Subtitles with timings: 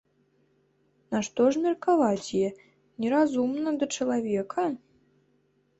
[1.15, 2.49] Нашто ж меркаваць яе,
[3.05, 4.63] неразумную, да чалавека?